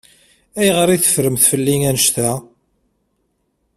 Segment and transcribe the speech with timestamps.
[0.59, 2.31] Ayɣer i teffremt fell-i annect-a?